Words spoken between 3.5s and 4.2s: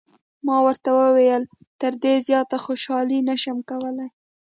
کولای.